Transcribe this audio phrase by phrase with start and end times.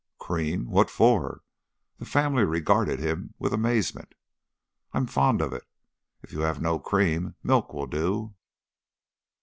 [0.17, 0.67] "Cream?
[0.71, 1.43] What for?"
[1.99, 4.15] The family regarded him with amazement.
[4.93, 5.67] "I'm fond of it.
[6.23, 8.33] If you have no cream, milk will do."